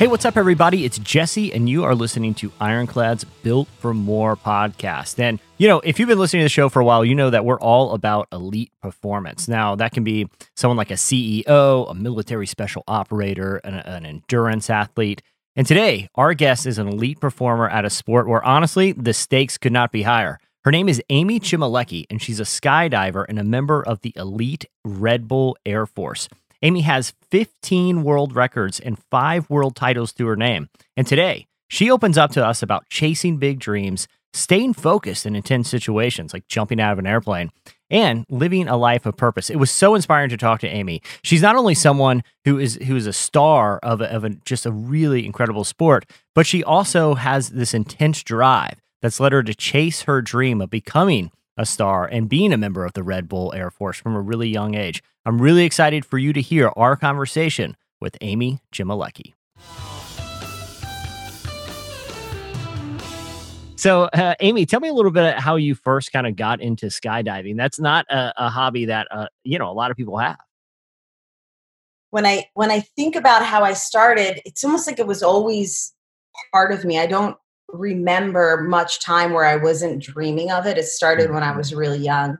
[0.00, 0.86] Hey, what's up, everybody?
[0.86, 5.18] It's Jesse, and you are listening to Ironclad's Built for More podcast.
[5.18, 7.28] And, you know, if you've been listening to the show for a while, you know
[7.28, 9.46] that we're all about elite performance.
[9.46, 10.26] Now, that can be
[10.56, 15.20] someone like a CEO, a military special operator, an, an endurance athlete.
[15.54, 19.58] And today, our guest is an elite performer at a sport where, honestly, the stakes
[19.58, 20.38] could not be higher.
[20.64, 24.64] Her name is Amy Chmelecki, and she's a skydiver and a member of the elite
[24.82, 26.26] Red Bull Air Force.
[26.62, 30.68] Amy has 15 world records and five world titles to her name.
[30.96, 35.70] And today, she opens up to us about chasing big dreams, staying focused in intense
[35.70, 37.50] situations like jumping out of an airplane,
[37.88, 39.50] and living a life of purpose.
[39.50, 41.02] It was so inspiring to talk to Amy.
[41.22, 44.66] She's not only someone who is who is a star of, a, of a, just
[44.66, 46.04] a really incredible sport,
[46.34, 50.70] but she also has this intense drive that's led her to chase her dream of
[50.70, 54.20] becoming a star and being a member of the Red Bull Air Force from a
[54.20, 55.02] really young age.
[55.26, 59.34] I'm really excited for you to hear our conversation with Amy Chmelecki.
[63.76, 66.86] So, uh, Amy, tell me a little bit how you first kind of got into
[66.86, 67.56] skydiving.
[67.56, 70.38] That's not a, a hobby that uh, you know a lot of people have.
[72.10, 75.94] When I when I think about how I started, it's almost like it was always
[76.52, 76.98] part of me.
[76.98, 77.36] I don't
[77.68, 80.76] remember much time where I wasn't dreaming of it.
[80.76, 82.36] It started when I was really young.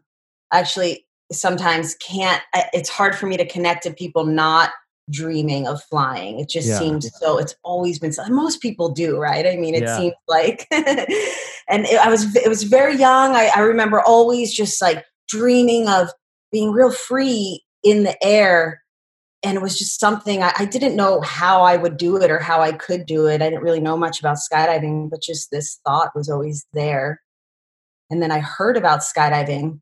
[0.52, 2.42] Actually, sometimes can't,
[2.72, 4.70] it's hard for me to connect to people not
[5.10, 6.38] dreaming of flying.
[6.40, 6.78] It just yeah.
[6.78, 9.46] seems so, it's always been, so, most people do, right?
[9.46, 9.96] I mean, it yeah.
[9.96, 13.34] seems like, and it, I was, it was very young.
[13.34, 16.10] I, I remember always just like dreaming of
[16.52, 18.82] being real free in the air
[19.42, 22.38] and it was just something I, I, didn't know how I would do it or
[22.38, 23.40] how I could do it.
[23.40, 27.22] I didn't really know much about skydiving, but just this thought was always there.
[28.10, 29.80] And then I heard about skydiving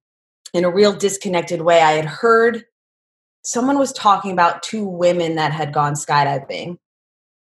[0.52, 1.80] in a real disconnected way.
[1.80, 2.64] I had heard
[3.42, 6.78] someone was talking about two women that had gone skydiving.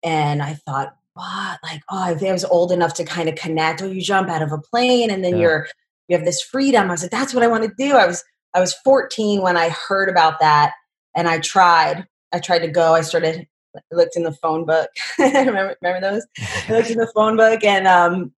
[0.04, 1.59] And I thought, what?
[1.64, 3.81] Like, oh, I was old enough to kind of connect.
[3.81, 5.42] Oh, you jump out of a plane and then yeah.
[5.42, 5.68] you're
[6.08, 6.90] you have this freedom.
[6.90, 7.96] I was like, that's what I want to do.
[7.96, 8.24] I was
[8.54, 10.74] I was 14 when I heard about that
[11.16, 12.08] and I tried.
[12.31, 12.94] I tried to go.
[12.94, 13.48] I started
[13.92, 14.90] looked in the phone book.
[15.20, 16.25] remember, remember those?
[16.68, 18.34] I looked in the phone book and um,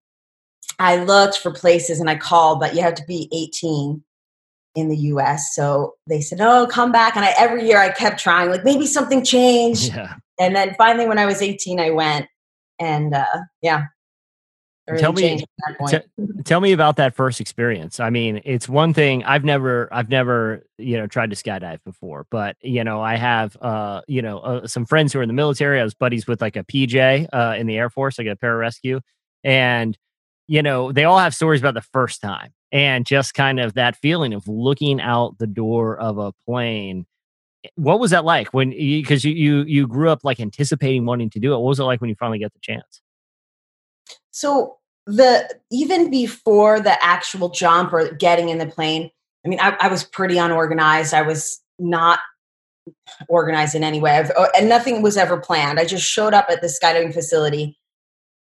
[0.78, 4.02] I looked for places and I called, but you have to be 18
[4.76, 5.54] in the US.
[5.54, 8.86] So they said, "Oh, come back." And I, every year I kept trying, like maybe
[8.86, 9.92] something changed.
[9.96, 10.14] Yeah.
[10.38, 12.26] And then finally, when I was 18, I went,
[12.78, 13.24] and uh,
[13.62, 13.84] yeah,
[14.88, 15.44] Really tell me
[15.88, 15.98] t-
[16.44, 20.64] tell me about that first experience i mean it's one thing i've never i've never
[20.78, 24.66] you know tried to skydive before but you know i have uh you know uh,
[24.66, 27.56] some friends who are in the military i was buddies with like a pj uh
[27.58, 29.00] in the air force like a pararescue
[29.42, 29.98] and
[30.46, 33.96] you know they all have stories about the first time and just kind of that
[33.96, 37.06] feeling of looking out the door of a plane
[37.64, 41.30] eh, what was that like when because you, you you grew up like anticipating wanting
[41.30, 43.00] to do it what was it like when you finally get the chance
[44.30, 49.10] so the even before the actual jump or getting in the plane,
[49.44, 51.14] I mean, I, I was pretty unorganized.
[51.14, 52.18] I was not
[53.28, 55.80] organized in any way, I've, oh, and nothing was ever planned.
[55.80, 57.78] I just showed up at the skydiving facility,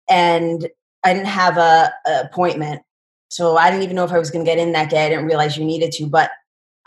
[0.08, 0.68] and
[1.04, 2.82] I didn't have a, a appointment,
[3.28, 5.06] so I didn't even know if I was going to get in that day.
[5.06, 6.30] I didn't realize you needed to, but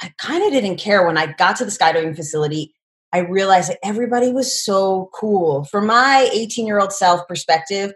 [0.01, 2.73] I kind of didn't care when I got to the skydiving facility.
[3.13, 5.63] I realized that everybody was so cool.
[5.65, 7.93] From my 18 year old self perspective,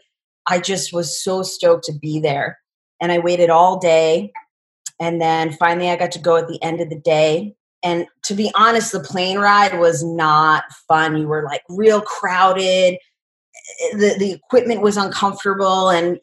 [0.48, 2.60] I just was so stoked to be there.
[3.00, 4.32] And I waited all day.
[5.00, 7.56] And then finally, I got to go at the end of the day.
[7.84, 11.18] And to be honest, the plane ride was not fun.
[11.18, 12.98] You were like real crowded.
[13.94, 15.90] The, the equipment was uncomfortable.
[15.90, 16.20] And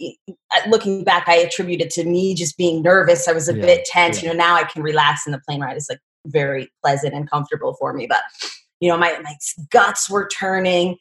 [0.69, 3.29] looking back, I attribute it to me just being nervous.
[3.29, 4.23] I was a yeah, bit tense.
[4.23, 4.31] Yeah.
[4.31, 5.77] You know, now I can relax in the plane ride.
[5.77, 8.07] It's like very pleasant and comfortable for me.
[8.07, 8.21] But,
[8.81, 9.35] you know, my, my
[9.71, 10.97] guts were turning.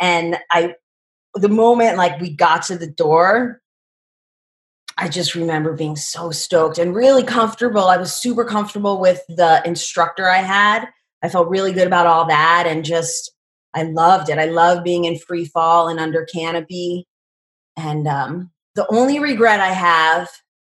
[0.00, 0.74] And I
[1.34, 3.60] the moment like we got to the door,
[4.98, 7.84] I just remember being so stoked and really comfortable.
[7.84, 10.86] I was super comfortable with the instructor I had.
[11.22, 13.32] I felt really good about all that and just
[13.74, 14.38] I loved it.
[14.38, 17.06] I love being in free fall and under canopy.
[17.76, 20.28] And um, the only regret I have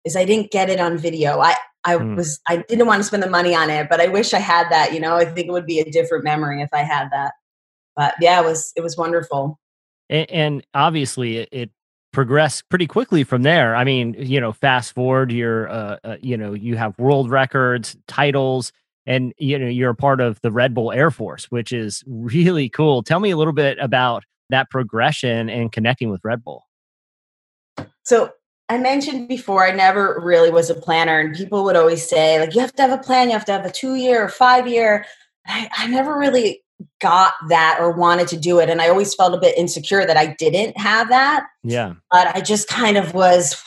[0.05, 1.41] is I didn't get it on video.
[1.41, 1.55] I
[1.85, 2.17] I mm.
[2.17, 4.71] was I didn't want to spend the money on it, but I wish I had
[4.71, 4.93] that.
[4.93, 7.33] You know, I think it would be a different memory if I had that.
[7.97, 9.59] But yeah, it was it was wonderful
[10.12, 11.71] and, and obviously it, it,
[12.12, 13.75] progressed pretty quickly from there.
[13.75, 17.97] I mean, you know, fast forward, you're, uh, uh, you know, you have world records,
[18.06, 18.71] titles,
[19.06, 22.69] and you know, you're a part of the Red Bull Air Force, which is really
[22.69, 23.02] cool.
[23.02, 26.66] Tell me a little bit about that progression and connecting with Red Bull.
[28.04, 28.32] So
[28.69, 32.54] I mentioned before, I never really was a planner, and people would always say, like,
[32.54, 34.66] you have to have a plan, you have to have a two year or five
[34.66, 35.05] year.
[35.46, 36.62] I, I never really
[37.00, 38.69] got that or wanted to do it.
[38.69, 41.44] And I always felt a bit insecure that I didn't have that.
[41.62, 41.94] Yeah.
[42.10, 43.62] But I just kind of was,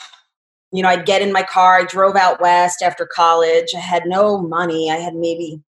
[0.72, 3.68] you know, I'd get in my car, I drove out west after college.
[3.74, 4.90] I had no money.
[4.90, 5.62] I had maybe,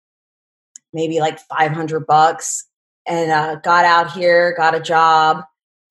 [0.93, 2.67] maybe like 500 bucks
[3.07, 5.43] and uh, got out here, got a job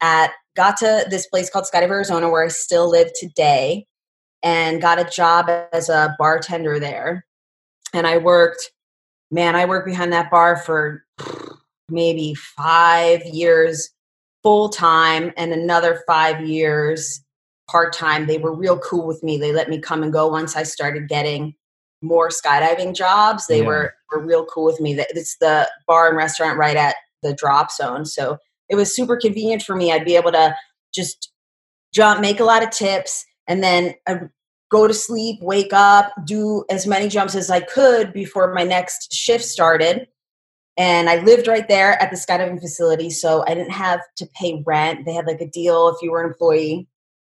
[0.02, 3.88] at, got to this place called Skydive, Arizona, where I still live today,
[4.44, 7.26] and got a job as a bartender there.
[7.94, 8.72] And I worked,
[9.32, 11.04] man, I worked behind that bar for
[11.90, 13.90] maybe five years
[14.44, 17.22] full time and another five years
[17.70, 18.28] part time.
[18.28, 19.38] They were real cool with me.
[19.38, 21.56] They let me come and go once I started getting
[22.02, 23.48] more skydiving jobs.
[23.48, 23.68] They yeah.
[23.68, 24.94] were were real cool with me.
[24.96, 28.06] That it's the bar and restaurant right at the drop zone.
[28.06, 28.38] So
[28.70, 29.92] it was super convenient for me.
[29.92, 30.56] I'd be able to
[30.94, 31.32] just
[31.94, 34.30] jump, make a lot of tips, and then I'd
[34.70, 39.14] go to sleep, wake up, do as many jumps as I could before my next
[39.14, 40.08] shift started.
[40.76, 44.62] And I lived right there at the skydiving facility, so I didn't have to pay
[44.66, 45.06] rent.
[45.06, 46.88] They had like a deal if you were an employee.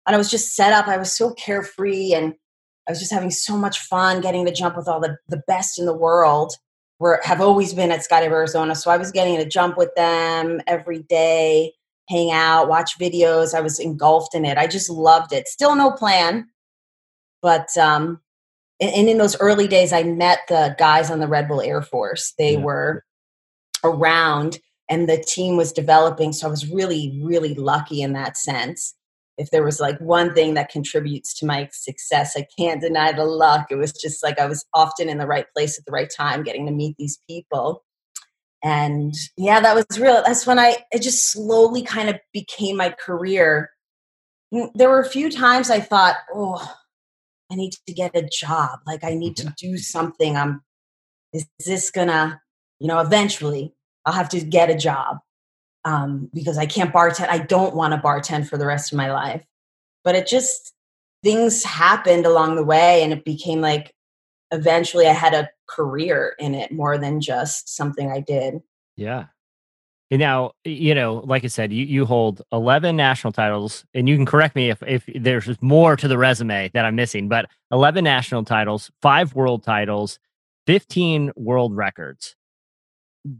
[0.06, 0.86] And I was just set up.
[0.86, 2.34] I was so carefree and
[2.86, 5.78] I was just having so much fun getting to jump with all the, the best
[5.78, 6.54] in the world
[6.98, 8.74] were have always been at Skydive Arizona.
[8.74, 11.74] So I was getting to jump with them every day,
[12.08, 13.54] hang out, watch videos.
[13.54, 14.56] I was engulfed in it.
[14.56, 15.48] I just loved it.
[15.48, 16.48] Still no plan,
[17.42, 18.20] but um,
[18.80, 22.32] and, in those early days, I met the guys on the Red Bull Air Force.
[22.38, 22.62] They yeah.
[22.62, 23.04] were
[23.84, 26.32] around, and the team was developing.
[26.32, 28.94] So I was really, really lucky in that sense
[29.38, 33.24] if there was like one thing that contributes to my success, I can't deny the
[33.24, 33.66] luck.
[33.70, 36.42] It was just like I was often in the right place at the right time,
[36.42, 37.84] getting to meet these people.
[38.64, 40.22] And yeah, that was real.
[40.24, 43.70] That's when I, it just slowly kind of became my career.
[44.74, 46.74] There were a few times I thought, oh,
[47.52, 48.80] I need to get a job.
[48.86, 49.72] Like I need to mm-hmm.
[49.72, 50.36] do something.
[50.36, 50.62] I'm,
[51.32, 52.40] is this gonna,
[52.80, 53.74] you know, eventually
[54.06, 55.18] I'll have to get a job
[55.86, 57.28] um, because I can't bartend.
[57.28, 59.42] I don't want to bartend for the rest of my life.
[60.04, 60.74] But it just,
[61.22, 63.94] things happened along the way and it became like
[64.50, 68.60] eventually I had a career in it more than just something I did.
[68.96, 69.26] Yeah.
[70.10, 74.14] And now, you know, like I said, you, you hold 11 national titles, and you
[74.14, 78.04] can correct me if, if there's more to the resume that I'm missing, but 11
[78.04, 80.20] national titles, five world titles,
[80.68, 82.35] 15 world records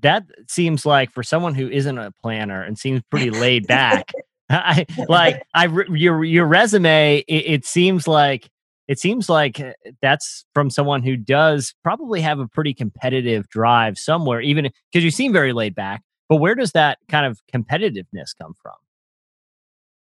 [0.01, 4.13] that seems like for someone who isn't a planner and seems pretty laid back.
[4.51, 7.25] I like I your your resume.
[7.29, 8.49] It, it, seems like
[8.89, 13.99] it seems like uh, that's from someone who does probably have a pretty competitive drive
[13.99, 14.41] somewhere.
[14.41, 18.55] Even because you seem very laid back, but where does that kind of competitiveness come
[18.61, 18.75] from?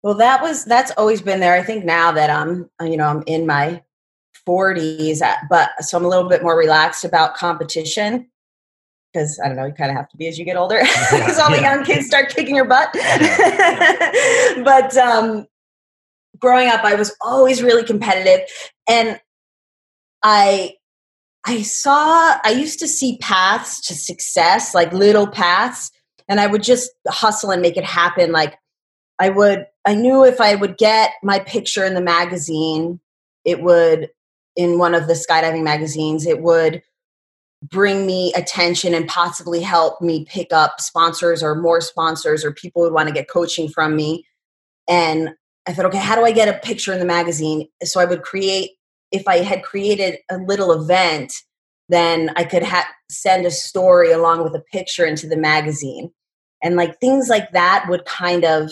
[0.01, 1.53] Well, that was that's always been there.
[1.53, 3.81] I think now that I'm you know I'm in my
[4.47, 8.27] 40s, uh, but so I'm a little bit more relaxed about competition
[9.13, 10.79] because I don't know, you kind of have to be as you get older,
[11.11, 12.89] because all the young kids start kicking your butt.
[14.63, 15.45] but um,
[16.39, 18.47] growing up, I was always really competitive,
[18.87, 19.19] and
[20.23, 20.73] I
[21.45, 25.91] I saw I used to see paths to success, like little paths,
[26.27, 28.31] and I would just hustle and make it happen.
[28.31, 28.57] Like
[29.19, 32.99] I would, I knew if I would get my picture in the magazine,
[33.45, 34.09] it would
[34.55, 36.81] in one of the skydiving magazines, it would
[37.69, 42.81] bring me attention and possibly help me pick up sponsors or more sponsors or people
[42.81, 44.25] would want to get coaching from me.
[44.87, 45.29] And
[45.65, 47.67] i thought okay how do i get a picture in the magazine?
[47.83, 48.71] So i would create
[49.11, 51.33] if i had created a little event
[51.87, 56.11] then i could ha- send a story along with a picture into the magazine.
[56.61, 58.71] And like things like that would kind of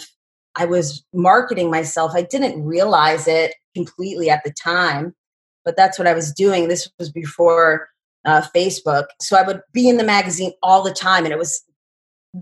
[0.58, 2.12] i was marketing myself.
[2.14, 5.16] I didn't realize it completely at the time
[5.64, 6.68] but that's what i was doing.
[6.68, 7.88] This was before
[8.26, 9.06] uh, Facebook.
[9.20, 11.64] So I would be in the magazine all the time, and it was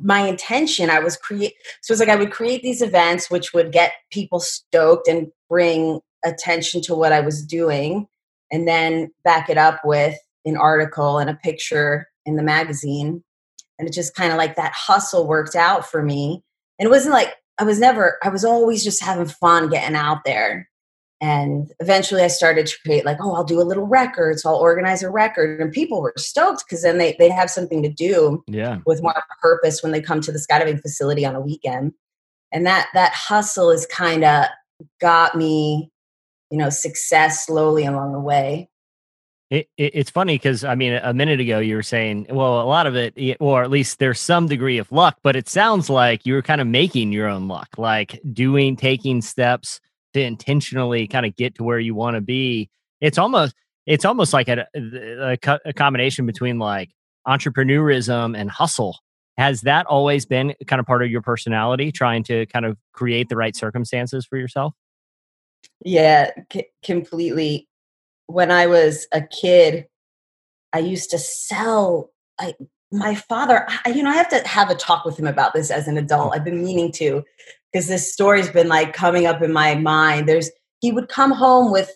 [0.02, 0.90] my intention.
[0.90, 1.54] I was create.
[1.82, 6.00] So it's like I would create these events, which would get people stoked and bring
[6.24, 8.08] attention to what I was doing,
[8.52, 13.24] and then back it up with an article and a picture in the magazine.
[13.78, 16.44] And it just kind of like that hustle worked out for me.
[16.78, 18.18] And it wasn't like I was never.
[18.24, 20.69] I was always just having fun getting out there
[21.22, 24.56] and eventually i started to create like oh i'll do a little record so i'll
[24.56, 25.60] organize a record.
[25.60, 28.80] And people were stoked because then they, they'd have something to do yeah.
[28.86, 31.94] with more purpose when they come to the skydiving facility on a weekend.
[32.52, 34.46] And that that hustle has kind of
[35.00, 35.92] got me
[36.52, 38.70] you know success slowly along the way.
[39.50, 42.66] It, it, it's funny because I mean, a minute ago you were saying, well, a
[42.66, 46.26] lot of it, or at least there's some degree of luck, but it sounds like
[46.26, 49.80] you were kind of making your own luck, like doing, taking steps,
[50.20, 52.70] to intentionally kind of get to where you want to be
[53.02, 56.92] it's almost it's almost like a, a, a combination between like
[57.28, 59.00] entrepreneurism and hustle
[59.40, 63.30] has that always been kind of part of your personality, trying to kind of create
[63.30, 64.74] the right circumstances for yourself?
[65.86, 67.70] Yeah, c- completely.
[68.28, 69.88] When I was a kid,
[70.74, 72.12] I used to sell.
[72.38, 72.54] I
[72.92, 75.72] my father, I, you know, I have to have a talk with him about this
[75.72, 76.34] as an adult.
[76.34, 76.36] Mm.
[76.36, 77.24] I've been meaning to
[77.72, 80.28] because this story's been like coming up in my mind.
[80.28, 80.50] There's
[80.80, 81.92] he would come home with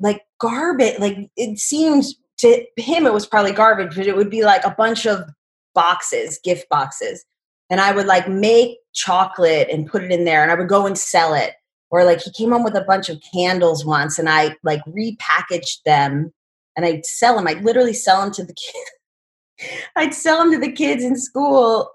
[0.00, 0.98] like garbage.
[0.98, 4.74] Like it seems to him it was probably garbage, but it would be like a
[4.76, 5.28] bunch of
[5.74, 7.24] boxes, gift boxes.
[7.70, 10.86] And I would like make chocolate and put it in there and I would go
[10.86, 11.52] and sell it.
[11.90, 15.82] Or like he came home with a bunch of candles once and I like repackaged
[15.84, 16.32] them
[16.76, 17.46] and I'd sell them.
[17.46, 19.72] I'd literally sell them to the kids.
[19.96, 21.90] I'd sell them to the kids in school.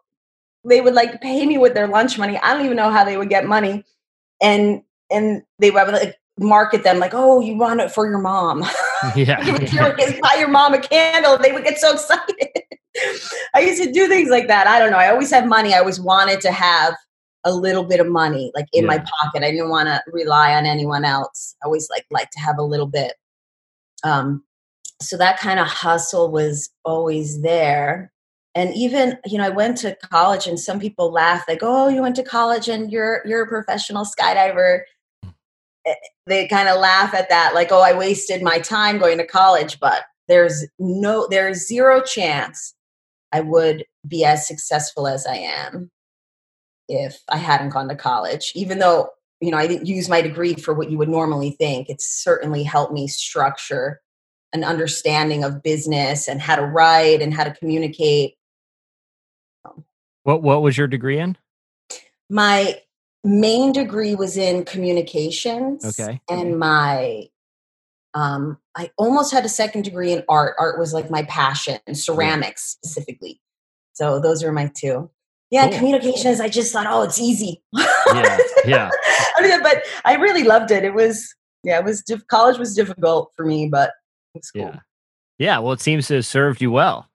[0.66, 2.38] They would like pay me with their lunch money.
[2.38, 3.84] I don't even know how they would get money.
[4.42, 8.64] And and they would like market them like, oh, you want it for your mom.
[9.18, 9.44] Yeah.
[9.44, 9.96] yeah.
[10.22, 11.38] buy your mom a candle.
[11.38, 12.48] They would get so excited.
[13.54, 14.66] I used to do things like that.
[14.66, 14.98] I don't know.
[14.98, 15.74] I always had money.
[15.74, 16.96] I always wanted to have
[17.44, 18.88] a little bit of money like in yeah.
[18.88, 19.44] my pocket.
[19.44, 21.56] I didn't want to rely on anyone else.
[21.62, 23.16] I always like like to have a little bit.
[24.04, 24.44] Um
[25.02, 28.13] so that kind of hustle was always there.
[28.56, 32.02] And even, you know, I went to college and some people laugh, like, oh, you
[32.02, 34.82] went to college and you're you're a professional skydiver.
[35.86, 35.94] Eh,
[36.28, 39.80] they kind of laugh at that, like, oh, I wasted my time going to college,
[39.80, 42.76] but there's no there's zero chance
[43.32, 45.90] I would be as successful as I am
[46.88, 48.52] if I hadn't gone to college.
[48.56, 49.10] Even though,
[49.42, 52.64] you know, I didn't use my degree for what you would normally think, it's certainly
[52.64, 54.00] helped me structure
[54.54, 58.36] an understanding of business and how to write and how to communicate.
[60.24, 61.38] What what was your degree in?
[62.30, 62.80] My
[63.24, 65.86] main degree was in communications.
[65.86, 66.20] Okay.
[66.30, 67.28] And my
[68.14, 70.56] um I almost had a second degree in art.
[70.60, 73.40] Art was like my passion, ceramics specifically.
[73.94, 75.10] So those are my two.
[75.52, 75.78] Yeah, cool.
[75.78, 76.40] communications.
[76.40, 77.62] I just thought, oh, it's easy.
[77.74, 78.90] yeah, yeah.
[79.38, 80.84] I mean, but I really loved it.
[80.84, 81.32] It was,
[81.64, 82.02] yeah, it was.
[82.02, 83.92] Diff- college was difficult for me, but
[84.34, 84.64] it was cool.
[84.64, 84.80] Yeah,
[85.38, 85.60] yeah.
[85.60, 87.08] Well, it seems to have served you well.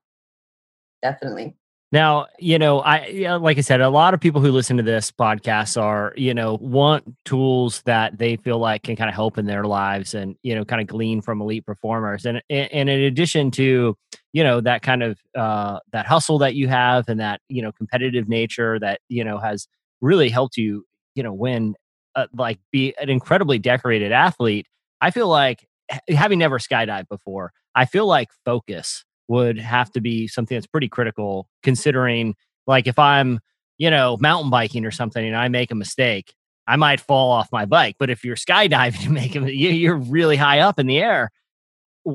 [1.03, 1.58] Definitely.
[1.91, 5.11] Now, you know, I like I said, a lot of people who listen to this
[5.11, 9.47] podcast are, you know, want tools that they feel like can kind of help in
[9.47, 12.27] their lives and, you know, kind of glean from elite performers.
[12.27, 13.97] And and in addition to,
[14.35, 17.73] you know, that kind of uh that hustle that you have and that, you know,
[17.73, 19.67] competitive nature that, you know, has
[20.03, 21.75] really helped you, you know, win
[22.17, 24.67] uh, like be an incredibly decorated athlete.
[25.01, 25.67] I feel like
[26.09, 30.89] having never skydived before, I feel like focus would have to be something that's pretty
[30.89, 32.35] critical considering
[32.67, 33.41] like if I'm,
[33.79, 36.35] you know, mountain biking or something and I make a mistake,
[36.67, 37.97] I might fall off my bike.
[37.99, 41.31] But if you're skydiving and make a, you're really high up in the air.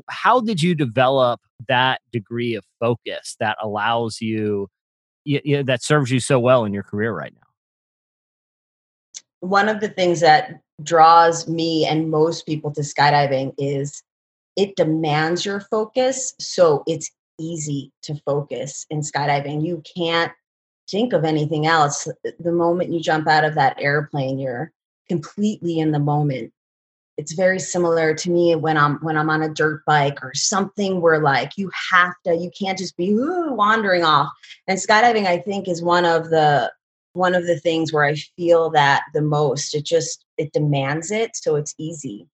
[0.10, 4.67] How did you develop that degree of focus that allows you,
[5.24, 7.41] you, you that serves you so well in your career right now?
[9.48, 14.01] One of the things that draws me and most people to skydiving is
[14.56, 16.34] it demands your focus.
[16.40, 19.66] So it's easy to focus in skydiving.
[19.66, 20.32] You can't
[20.90, 22.08] think of anything else.
[22.40, 24.72] The moment you jump out of that airplane, you're
[25.10, 26.52] completely in the moment.
[27.18, 31.00] It's very similar to me when I'm when I'm on a dirt bike or something
[31.00, 34.32] where like you have to you can't just be wandering off.
[34.68, 36.72] And skydiving I think is one of the
[37.14, 39.76] one of the things where I feel that the most.
[39.76, 42.28] It just it demands it so it's easy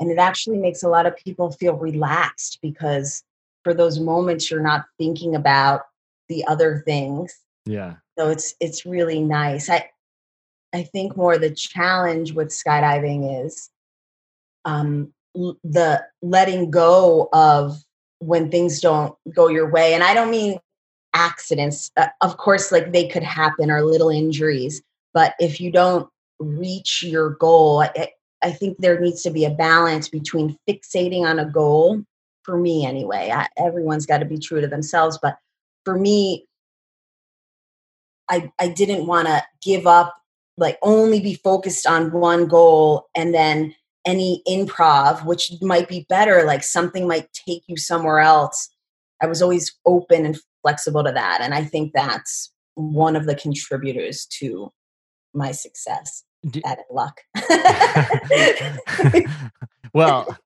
[0.00, 3.22] and it actually makes a lot of people feel relaxed because
[3.62, 5.82] for those moments you're not thinking about
[6.28, 7.34] the other things.
[7.66, 7.94] Yeah.
[8.18, 9.68] So it's it's really nice.
[9.70, 9.90] I
[10.72, 13.70] i think more the challenge with skydiving is
[14.64, 17.82] um the letting go of
[18.18, 19.94] when things don't go your way.
[19.94, 20.58] And i don't mean
[21.14, 24.82] accidents uh, of course like they could happen or little injuries
[25.12, 26.08] but if you don't
[26.40, 28.10] reach your goal I,
[28.44, 32.04] I think there needs to be a balance between fixating on a goal,
[32.42, 33.32] for me anyway.
[33.34, 35.38] I, everyone's got to be true to themselves, but
[35.84, 36.46] for me,
[38.30, 40.14] I, I didn't want to give up,
[40.56, 43.74] like only be focused on one goal and then
[44.06, 48.68] any improv, which might be better, like something might take you somewhere else.
[49.22, 51.40] I was always open and flexible to that.
[51.40, 54.70] And I think that's one of the contributors to
[55.32, 56.24] my success.
[56.48, 57.20] Do, bad luck.
[59.94, 60.36] well,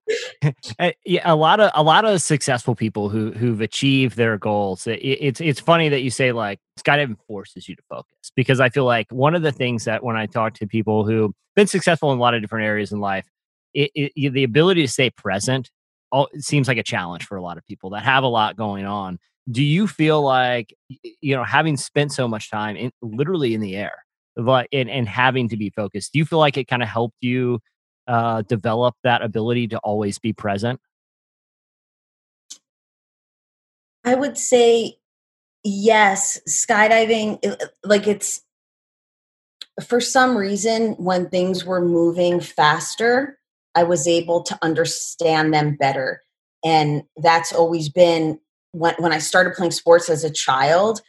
[0.79, 4.87] eh, yeah, a lot of a lot of successful people who who've achieved their goals.
[4.87, 8.69] It, it's it's funny that you say like skydiving forces you to focus because I
[8.69, 12.11] feel like one of the things that when I talk to people who've been successful
[12.13, 13.25] in a lot of different areas in life,
[13.73, 15.69] it, it, the ability to stay present
[16.11, 18.85] all, seems like a challenge for a lot of people that have a lot going
[18.85, 19.19] on.
[19.51, 20.73] Do you feel like
[21.21, 24.05] you know having spent so much time in literally in the air,
[24.45, 26.13] but and, and having to be focused?
[26.13, 27.59] Do you feel like it kind of helped you
[28.07, 30.79] uh, develop that ability to always be present?
[34.03, 34.97] I would say
[35.63, 36.39] yes.
[36.47, 37.39] Skydiving,
[37.83, 38.41] like it's
[39.85, 43.39] for some reason when things were moving faster,
[43.75, 46.23] I was able to understand them better.
[46.63, 48.39] And that's always been
[48.71, 51.01] when when I started playing sports as a child,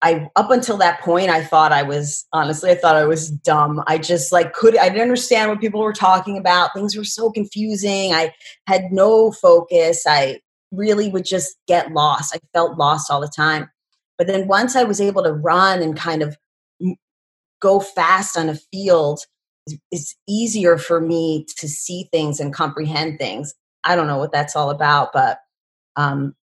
[0.00, 3.82] I up until that point I thought I was honestly I thought I was dumb.
[3.86, 6.72] I just like could I didn't understand what people were talking about.
[6.72, 8.12] Things were so confusing.
[8.12, 8.32] I
[8.66, 10.04] had no focus.
[10.06, 10.40] I
[10.70, 12.34] really would just get lost.
[12.34, 13.68] I felt lost all the time.
[14.18, 16.36] But then once I was able to run and kind of
[17.60, 19.20] go fast on a field,
[19.90, 23.54] it's easier for me to see things and comprehend things.
[23.84, 25.38] I don't know what that's all about, but
[25.96, 26.34] um,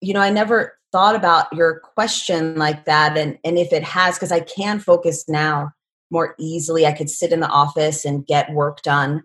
[0.00, 4.14] you know, I never thought about your question like that, and and if it has,
[4.14, 5.72] because I can focus now
[6.10, 6.86] more easily.
[6.86, 9.22] I could sit in the office and get work done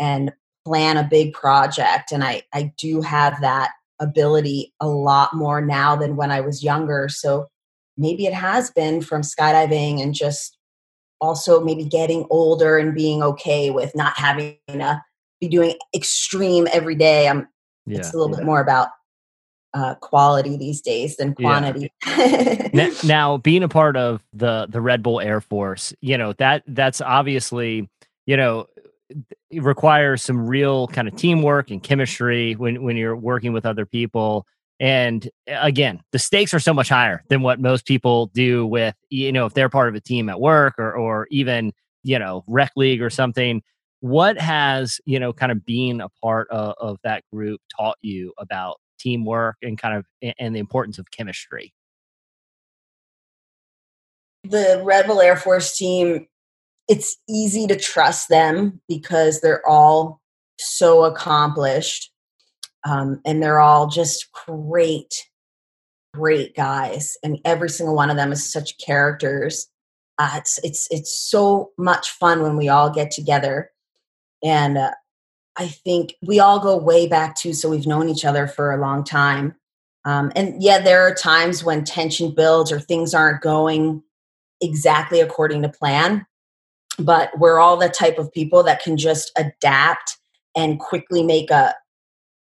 [0.00, 0.32] and
[0.64, 5.94] plan a big project, and I I do have that ability a lot more now
[5.94, 7.08] than when I was younger.
[7.08, 7.46] So
[7.96, 10.58] maybe it has been from skydiving and just
[11.20, 15.00] also maybe getting older and being okay with not having to
[15.40, 17.28] be doing extreme every day.
[17.28, 17.46] I'm
[17.86, 18.38] yeah, it's a little yeah.
[18.38, 18.88] bit more about
[19.74, 21.92] uh, quality these days than quantity.
[22.04, 22.68] Yeah.
[22.72, 26.62] now, now, being a part of the the Red Bull Air Force, you know that
[26.66, 27.88] that's obviously
[28.26, 28.66] you know
[29.50, 33.86] it requires some real kind of teamwork and chemistry when when you're working with other
[33.86, 34.46] people.
[34.80, 39.30] And again, the stakes are so much higher than what most people do with, you
[39.30, 42.72] know, if they're part of a team at work or, or even, you know, rec
[42.74, 43.62] league or something.
[44.00, 48.32] What has, you know, kind of being a part of, of that group taught you
[48.38, 50.06] about teamwork and kind of,
[50.38, 51.72] and the importance of chemistry?
[54.44, 56.26] The Red Bull Air Force team,
[56.88, 60.20] it's easy to trust them because they're all
[60.58, 62.12] so accomplished
[62.84, 65.14] um, and they're all just great,
[66.14, 67.16] great guys.
[67.22, 69.68] And every single one of them is such characters.
[70.18, 73.70] Uh, it's it's it's so much fun when we all get together,
[74.44, 74.90] and uh,
[75.56, 77.52] I think we all go way back too.
[77.52, 79.54] So we've known each other for a long time.
[80.04, 84.02] Um, and yeah, there are times when tension builds or things aren't going
[84.60, 86.26] exactly according to plan.
[86.98, 90.18] But we're all the type of people that can just adapt
[90.56, 91.74] and quickly make a,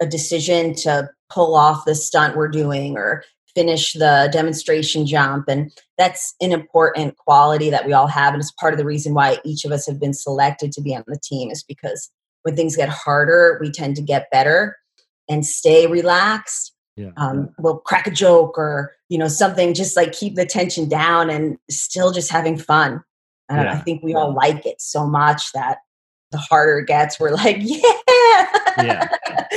[0.01, 5.71] a decision to pull off the stunt we're doing or finish the demonstration jump and
[5.97, 9.39] that's an important quality that we all have and it's part of the reason why
[9.43, 12.11] each of us have been selected to be on the team is because
[12.47, 14.77] when things get harder we tend to get better
[15.29, 17.11] and stay relaxed yeah.
[17.17, 21.29] um, we'll crack a joke or you know something just like keep the tension down
[21.29, 23.03] and still just having fun
[23.51, 23.73] yeah.
[23.73, 25.77] i think we all like it so much that
[26.31, 27.79] the harder it gets, we're like, yeah,
[28.77, 29.07] yeah,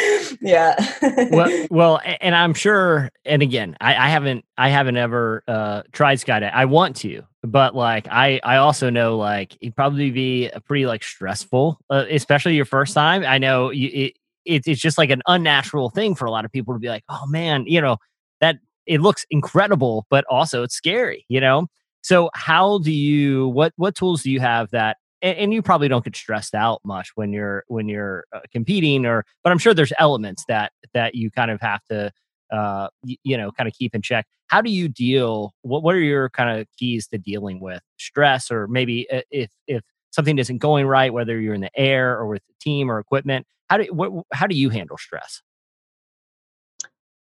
[0.40, 1.28] yeah.
[1.30, 3.10] well, well, and I'm sure.
[3.24, 6.52] And again, I, I haven't, I haven't ever uh, tried skydiving.
[6.52, 10.86] I want to, but like, I, I also know like it'd probably be a pretty
[10.86, 13.24] like stressful, uh, especially your first time.
[13.24, 14.12] I know you, it,
[14.44, 17.04] it, it's just like an unnatural thing for a lot of people to be like,
[17.08, 17.98] oh man, you know,
[18.40, 21.66] that it looks incredible, but also it's scary, you know.
[22.02, 25.88] So how do you what what tools do you have that and, and, you probably
[25.88, 29.74] don't get stressed out much when you're when you're uh, competing or but i'm sure
[29.74, 32.10] there's elements that that you kind of have to
[32.52, 35.94] uh y- you know kind of keep in check how do you deal what what
[35.94, 40.58] are your kind of keys to dealing with stress or maybe if if something isn't
[40.58, 43.84] going right whether you're in the air or with the team or equipment how do
[43.92, 45.42] what, how do you handle stress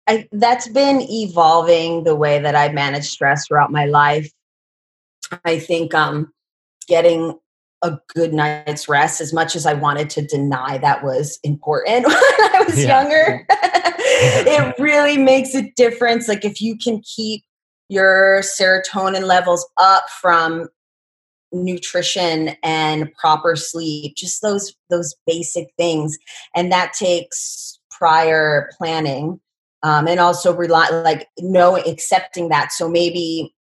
[0.08, 4.32] I, that's been evolving the way that I manage stress throughout my life.
[5.44, 6.34] I think um,
[6.88, 7.38] getting
[7.84, 12.16] a good night's rest as much as I wanted to deny that was important when
[12.16, 13.02] I was yeah.
[13.02, 13.46] younger.
[14.20, 16.28] it really makes a difference.
[16.28, 17.44] Like if you can keep
[17.90, 20.68] your serotonin levels up from
[21.52, 26.18] nutrition and proper sleep, just those those basic things.
[26.56, 29.40] And that takes prior planning.
[29.84, 32.72] Um, and also rely like no accepting that.
[32.72, 33.54] So maybe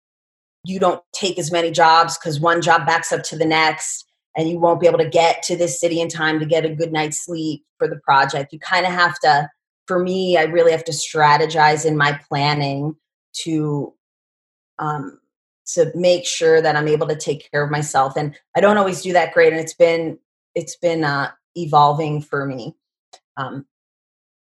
[0.63, 4.04] you don't take as many jobs because one job backs up to the next
[4.35, 6.75] and you won't be able to get to this city in time to get a
[6.75, 8.51] good night's sleep for the project.
[8.51, 9.49] You kind of have to,
[9.87, 12.95] for me, I really have to strategize in my planning
[13.43, 13.93] to
[14.79, 15.19] um,
[15.73, 18.15] to make sure that I'm able to take care of myself.
[18.15, 20.19] And I don't always do that great, and it's been
[20.53, 22.75] it's been uh, evolving for me.
[23.37, 23.65] Um,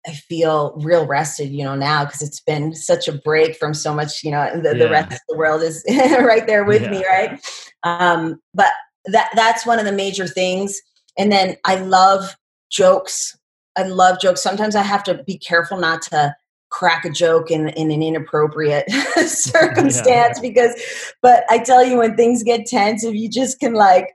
[0.07, 3.95] I feel real rested, you know, now because it's been such a break from so
[3.95, 4.85] much, you know, the, yeah.
[4.85, 6.91] the rest of the world is right there with yeah.
[6.91, 7.41] me, right?
[7.85, 8.71] Um, but
[9.07, 10.81] that that's one of the major things.
[11.19, 12.37] And then I love
[12.71, 13.37] jokes.
[13.77, 14.43] I love jokes.
[14.43, 16.35] Sometimes I have to be careful not to
[16.71, 18.91] crack a joke in, in an inappropriate
[19.27, 20.43] circumstance yeah.
[20.43, 20.75] because
[21.23, 24.09] but I tell you when things get tense, if you just can like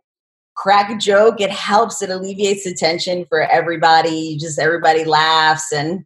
[0.55, 2.01] crack a joke, it helps.
[2.01, 4.37] It alleviates the tension for everybody.
[4.37, 6.03] Just everybody laughs and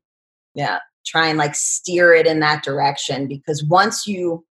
[0.53, 4.45] yeah, try and like steer it in that direction because once you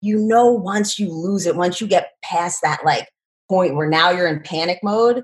[0.00, 3.08] you know once you lose it, once you get past that like
[3.48, 5.22] point where now you're in panic mode,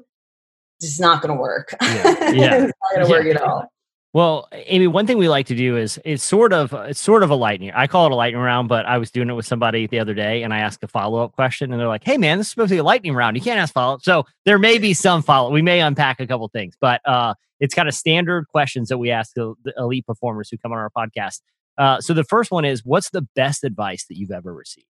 [0.80, 1.74] it's not going to work.
[1.80, 1.88] Yeah,
[2.30, 2.64] yeah.
[2.64, 3.08] it's not going to yeah.
[3.08, 3.68] work at all.
[4.14, 7.30] Well, Amy, one thing we like to do is it's sort of it's sort of
[7.30, 7.72] a lightning.
[7.74, 10.14] I call it a lightning round, but I was doing it with somebody the other
[10.14, 12.50] day, and I asked a follow up question, and they're like, "Hey, man, this is
[12.50, 13.36] supposed to be a lightning round.
[13.36, 15.50] You can't ask follow up." So there may be some follow.
[15.50, 19.10] We may unpack a couple things, but uh, it's kind of standard questions that we
[19.10, 21.40] ask the, the elite performers who come on our podcast.
[21.76, 24.86] Uh, so the first one is, what's the best advice that you've ever received?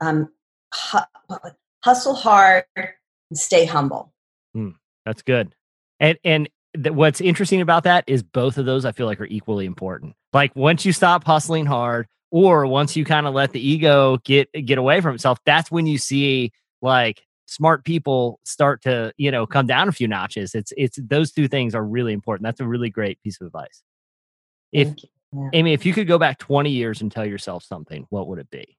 [0.00, 0.28] Um,
[1.82, 4.12] hustle hard and stay humble.
[4.56, 5.54] Mm, that's good.
[6.00, 9.66] And and what's interesting about that is both of those I feel like are equally
[9.66, 10.14] important.
[10.32, 14.50] Like once you stop hustling hard, or once you kind of let the ego get
[14.52, 19.46] get away from itself, that's when you see like smart people start to you know
[19.46, 20.54] come down a few notches.
[20.54, 22.44] It's it's those two things are really important.
[22.44, 23.82] That's a really great piece of advice.
[24.72, 24.88] If
[25.32, 25.48] yeah.
[25.52, 28.50] Amy, if you could go back 20 years and tell yourself something, what would it
[28.50, 28.76] be?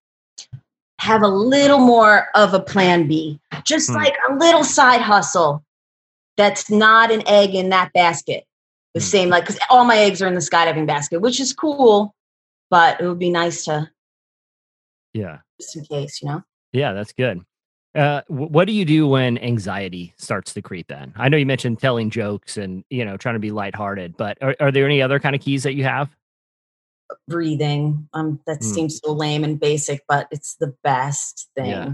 [1.06, 3.96] Have a little more of a plan B, just hmm.
[3.96, 5.64] like a little side hustle
[6.36, 8.46] that's not an egg in that basket.
[8.96, 9.04] The mm.
[9.04, 12.16] same, like, because all my eggs are in the skydiving basket, which is cool,
[12.70, 13.90] but it would be nice to,
[15.14, 16.44] yeah, just in case, you know.
[16.74, 17.42] Yeah, that's good.
[17.94, 21.14] Uh, what do you do when anxiety starts to creep in?
[21.16, 24.56] I know you mentioned telling jokes and you know trying to be lighthearted, but are,
[24.60, 26.10] are there any other kind of keys that you have?
[27.28, 28.08] Breathing.
[28.14, 28.64] Um, that mm.
[28.64, 31.66] seems so lame and basic, but it's the best thing.
[31.66, 31.94] Yeah.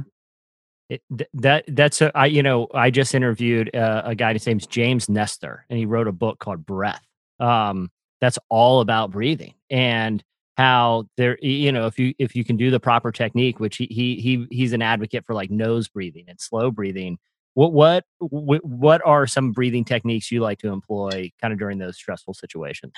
[0.90, 1.02] It,
[1.36, 4.34] that that's a, I you know I just interviewed uh, a guy.
[4.34, 7.06] His name's James Nestor, and he wrote a book called Breath.
[7.40, 10.22] Um, that's all about breathing and
[10.58, 13.88] how there you know if you if you can do the proper technique, which he
[13.90, 17.18] he, he he's an advocate for like nose breathing and slow breathing.
[17.54, 21.96] What what what are some breathing techniques you like to employ kind of during those
[21.96, 22.94] stressful situations?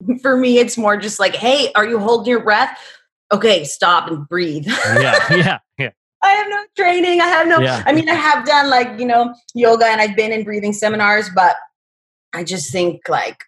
[0.22, 2.78] For me, it's more just like, hey, are you holding your breath?
[3.32, 4.66] Okay, stop and breathe.
[4.68, 5.90] yeah, yeah, yeah.
[6.22, 7.20] I have no training.
[7.20, 7.82] I have no, yeah.
[7.86, 11.30] I mean, I have done like, you know, yoga and I've been in breathing seminars,
[11.34, 11.56] but
[12.32, 13.44] I just think like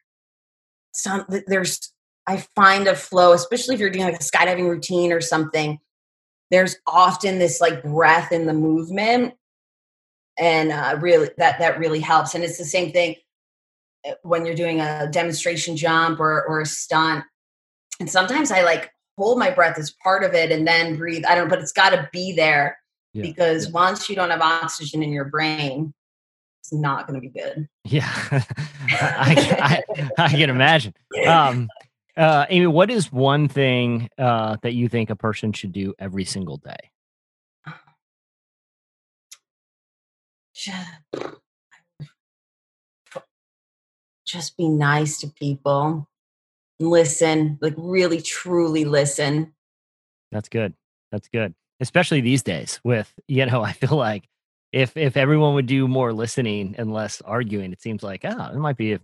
[0.92, 1.92] some, there's,
[2.26, 5.80] I find a flow, especially if you're doing like a skydiving routine or something.
[6.50, 9.34] There's often this like breath in the movement,
[10.38, 12.34] and uh, really that that really helps.
[12.34, 13.14] And it's the same thing
[14.22, 17.24] when you're doing a demonstration jump or or a stunt.
[17.98, 21.24] And sometimes I like hold my breath as part of it and then breathe.
[21.28, 22.78] I don't, but it's got to be there
[23.12, 23.22] yeah.
[23.22, 23.72] because yeah.
[23.72, 25.92] once you don't have oxygen in your brain,
[26.60, 27.68] it's not going to be good.
[27.84, 28.08] Yeah,
[28.90, 30.94] I, I, I, can imagine.
[31.26, 31.68] Um,
[32.16, 36.24] uh, Amy, what is one thing uh, that you think a person should do every
[36.24, 36.90] single day?
[44.30, 46.08] Just be nice to people
[46.80, 49.52] listen, like really truly listen.
[50.32, 50.74] That's good.
[51.12, 51.54] That's good.
[51.78, 54.24] Especially these days with, you know, I feel like
[54.72, 58.58] if if everyone would do more listening and less arguing, it seems like oh, it
[58.58, 58.98] might be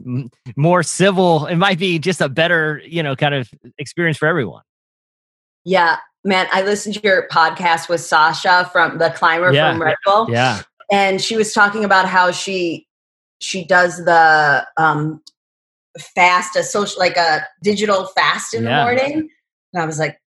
[0.56, 1.46] more civil.
[1.46, 4.62] It might be just a better, you know, kind of experience for everyone.
[5.64, 9.72] Yeah, man, I listened to your podcast with Sasha from the climber yeah.
[9.72, 10.30] from Red Bull.
[10.30, 10.62] Yeah,
[10.92, 12.85] and she was talking about how she
[13.40, 15.22] she does the um
[16.14, 18.78] fast, a social, like a digital fast in yeah.
[18.78, 19.30] the morning.
[19.72, 20.20] And I was like,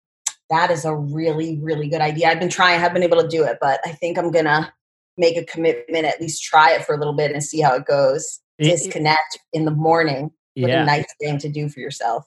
[0.50, 2.28] that is a really, really good idea.
[2.28, 4.72] I've been trying, I haven't been able to do it, but I think I'm gonna
[5.16, 7.84] make a commitment, at least try it for a little bit and see how it
[7.84, 8.40] goes.
[8.58, 10.30] It, Disconnect in the morning.
[10.54, 10.82] What yeah.
[10.82, 12.26] a nice thing to do for yourself.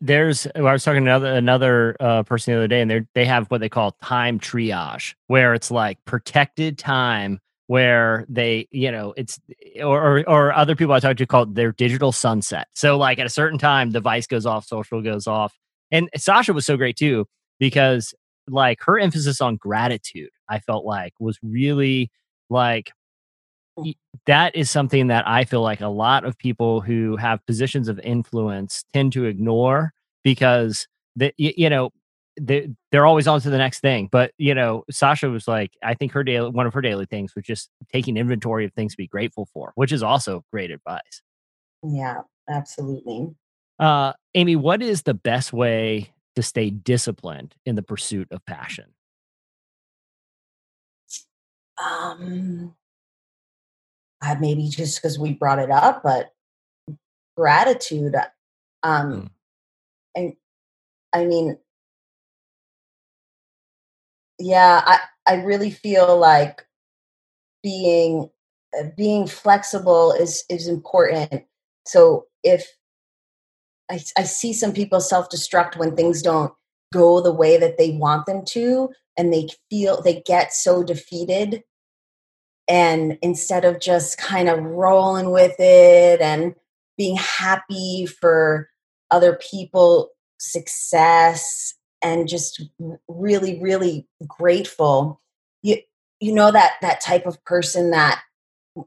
[0.00, 3.24] There's, I was talking to another another uh, person the other day, and they they
[3.24, 9.14] have what they call time triage, where it's like protected time where they, you know,
[9.16, 9.38] it's
[9.80, 12.66] or, or, other people I talk to call it their digital sunset.
[12.74, 15.54] So like at a certain time, device goes off, social goes off,
[15.92, 17.26] and Sasha was so great too
[17.60, 18.12] because
[18.48, 22.10] like her emphasis on gratitude, I felt like was really
[22.48, 22.90] like
[24.26, 28.00] that is something that I feel like a lot of people who have positions of
[28.00, 29.92] influence tend to ignore
[30.24, 31.90] because that you know
[32.42, 34.08] they, they're always on to the next thing.
[34.10, 37.34] But you know, Sasha was like, I think her daily one of her daily things
[37.34, 41.22] was just taking inventory of things to be grateful for, which is also great advice.
[41.82, 43.34] Yeah, absolutely.
[43.78, 48.86] Uh, Amy, what is the best way to stay disciplined in the pursuit of passion?
[51.82, 52.74] Um,
[54.22, 56.30] I maybe just because we brought it up, but
[57.36, 58.14] gratitude.
[58.82, 59.30] Um, mm.
[60.14, 60.32] and
[61.14, 61.56] I mean,
[64.40, 66.66] yeah, I I really feel like
[67.62, 68.30] being
[68.78, 71.44] uh, being flexible is is important.
[71.86, 72.66] So if
[73.90, 76.52] I, I see some people self destruct when things don't
[76.92, 81.62] go the way that they want them to, and they feel they get so defeated.
[82.68, 86.54] And instead of just kind of rolling with it and
[86.96, 88.68] being happy for
[89.10, 92.62] other people success and just
[93.08, 95.20] really really grateful
[95.62, 95.76] you
[96.20, 98.22] you know that that type of person that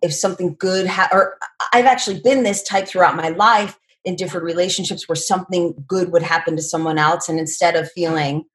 [0.02, 1.38] if something good ha- or
[1.74, 6.24] I've actually been this type throughout my life in different relationships where something good would
[6.24, 8.46] happen to someone else and instead of feeling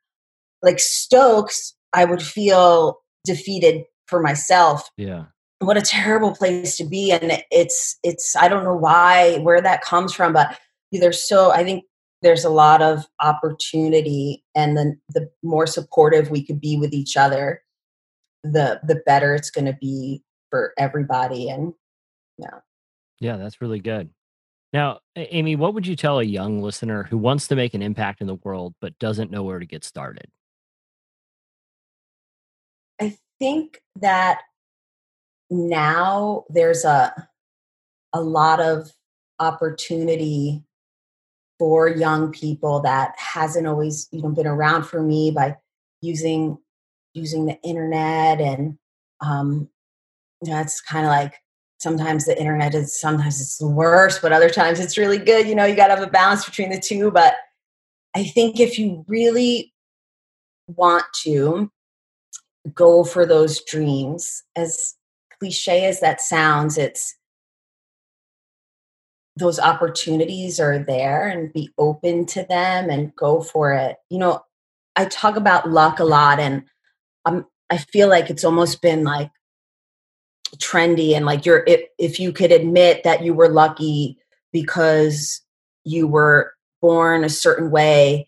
[0.63, 4.91] like stokes I would feel defeated for myself.
[4.97, 5.27] Yeah.
[5.61, 9.83] What a terrible place to be and it's it's I don't know why where that
[9.83, 10.59] comes from but
[10.93, 11.85] there's so I think
[12.23, 17.17] there's a lot of opportunity and then the more supportive we could be with each
[17.17, 17.63] other
[18.43, 21.75] the the better it's going to be for everybody and
[22.39, 22.59] yeah.
[23.21, 24.11] Yeah that's really good.
[24.73, 28.21] Now amy what would you tell a young listener who wants to make an impact
[28.21, 30.27] in the world but doesn't know where to get started?
[33.01, 34.41] I think that
[35.51, 37.29] now there's a
[38.13, 38.93] a lot of
[39.39, 40.65] opportunity
[41.59, 45.57] for young people that hasn't always you know been around for me by
[46.01, 46.57] using
[47.15, 48.79] using the internet and
[49.21, 49.69] um
[50.43, 51.35] you know it's kind of like
[51.79, 55.55] sometimes the internet is sometimes it's the worst but other times it's really good you
[55.55, 57.35] know you got to have a balance between the two but
[58.15, 59.73] i think if you really
[60.69, 61.71] want to
[62.75, 64.95] go for those dreams as
[65.39, 67.17] cliche as that sounds it's
[69.39, 73.97] those opportunities are there and be open to them and go for it.
[74.11, 74.43] You know,
[74.97, 76.65] I talk about luck a lot and
[77.25, 79.31] um, I feel like it's almost been like
[80.57, 84.19] trendy and like you're if, if you could admit that you were lucky
[84.53, 85.43] because
[85.85, 88.27] you were born a certain way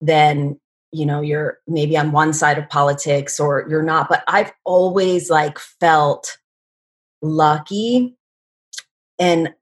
[0.00, 0.58] then
[0.90, 5.30] you know you're maybe on one side of politics or you're not but i've always
[5.30, 6.38] like felt
[7.22, 8.16] lucky
[9.20, 9.54] and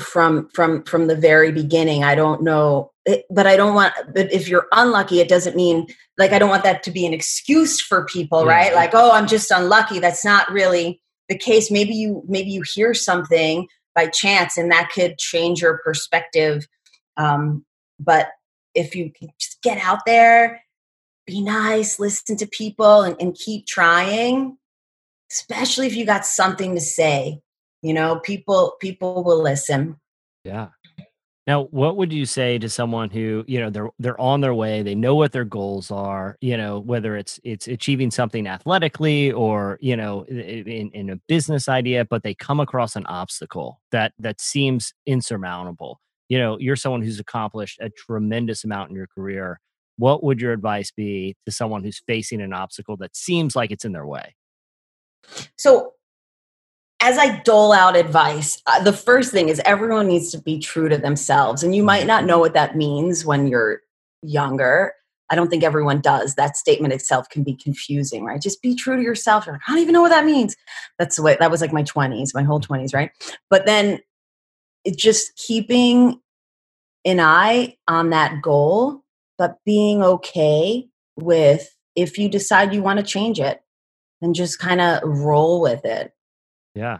[0.00, 2.04] from from from the very beginning.
[2.04, 5.86] I don't know it, but i don't want but if you're unlucky it doesn't mean
[6.18, 8.50] like i don't want that to be an excuse for people yeah.
[8.50, 8.74] right?
[8.74, 9.98] Like oh i'm just unlucky.
[9.98, 11.70] That's not really the case.
[11.70, 16.66] Maybe you maybe you hear something by chance and that could change your perspective.
[17.16, 17.64] Um,
[17.98, 18.28] but
[18.74, 20.62] if you just get out there
[21.26, 24.56] be nice listen to people and, and keep trying
[25.30, 27.40] especially if you got something to say
[27.82, 29.96] you know people people will listen.
[30.44, 30.68] Yeah.
[31.46, 34.82] Now what would you say to someone who you know they're they're on their way
[34.82, 39.78] they know what their goals are you know whether it's it's achieving something athletically or
[39.80, 44.40] you know in, in a business idea but they come across an obstacle that that
[44.40, 46.00] seems insurmountable.
[46.28, 49.60] You know you're someone who's accomplished a tremendous amount in your career.
[49.98, 53.84] What would your advice be to someone who's facing an obstacle that seems like it's
[53.84, 54.34] in their way?
[55.56, 55.92] So
[57.00, 60.88] as I dole out advice, uh, the first thing is everyone needs to be true
[60.88, 61.62] to themselves.
[61.62, 63.80] And you might not know what that means when you're
[64.22, 64.94] younger.
[65.28, 66.34] I don't think everyone does.
[66.34, 68.40] That statement itself can be confusing, right?
[68.40, 69.44] Just be true to yourself.
[69.44, 70.56] You're like, I don't even know what that means.
[70.98, 73.10] That's the way that was like my 20s, my whole 20s, right?
[73.50, 74.00] But then
[74.84, 76.20] it just keeping
[77.04, 79.02] an eye on that goal,
[79.36, 83.62] but being okay with if you decide you want to change it,
[84.20, 86.12] then just kind of roll with it
[86.76, 86.98] yeah.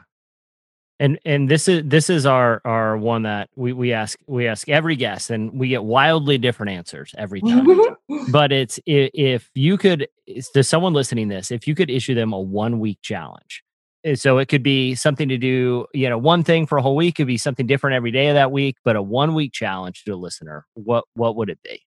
[0.99, 4.67] And and this is this is our our one that we we ask we ask
[4.71, 7.67] every guest and we get wildly different answers every time.
[8.31, 10.09] but it's if you could
[10.55, 13.63] to someone listening this, if you could issue them a one week challenge.
[14.05, 16.97] Eh, so it could be something to do, you know, one thing for a whole
[16.97, 20.03] week could be something different every day of that week, but a one week challenge
[20.05, 20.65] to a listener.
[20.75, 21.83] What what would it be?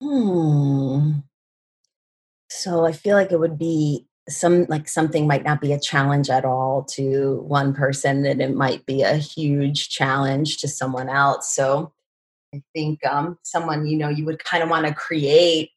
[0.00, 1.20] Hmm.
[2.48, 6.30] So I feel like it would be some like something might not be a challenge
[6.30, 11.52] at all to one person and it might be a huge challenge to someone else
[11.54, 11.92] so
[12.54, 15.70] i think um someone you know you would kind of want to create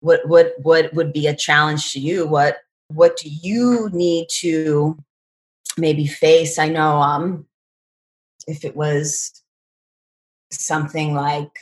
[0.00, 4.96] what what what would be a challenge to you what what do you need to
[5.78, 7.46] maybe face i know um
[8.46, 9.42] if it was
[10.50, 11.58] something like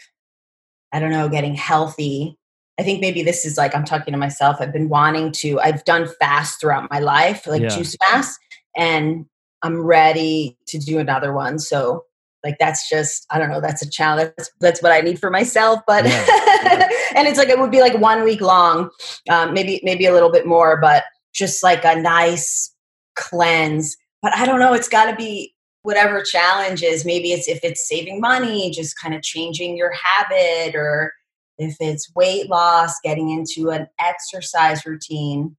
[0.92, 2.38] I don't know, getting healthy.
[2.78, 4.58] I think maybe this is like I'm talking to myself.
[4.60, 5.60] I've been wanting to.
[5.60, 7.68] I've done fast throughout my life, like Yeah.
[7.68, 8.38] juice fast,
[8.76, 9.26] and
[9.62, 11.58] I'm ready to do another one.
[11.58, 12.04] So
[12.44, 13.60] like that's just I don't know.
[13.60, 14.30] That's a challenge.
[14.36, 15.80] That's, that's what I need for myself.
[15.86, 16.24] But Yeah.
[17.16, 18.90] and it's like it would be like one week long,
[19.30, 21.02] um, maybe maybe a little bit more, but
[21.34, 22.72] just like a nice
[23.16, 23.96] cleanse.
[24.22, 24.72] But I don't know.
[24.72, 27.04] It's got to be whatever challenge is.
[27.04, 31.12] Maybe it's if it's saving money, just kind of changing your habit, or
[31.58, 35.56] if it's weight loss, getting into an exercise routine.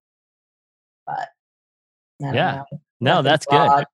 [1.05, 1.29] But
[2.19, 2.31] Yeah.
[2.31, 2.65] know.
[3.01, 3.85] No, that's good.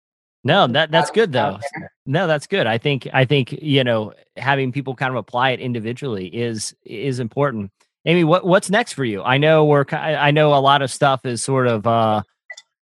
[0.46, 1.60] No, that that's good though.
[2.06, 2.68] No, that's good.
[2.68, 7.20] I think I think you know having people kind of apply it individually is is
[7.20, 7.72] important.
[8.06, 9.24] Amy, what what's next for you?
[9.24, 12.22] I know we're I I know a lot of stuff is sort of uh,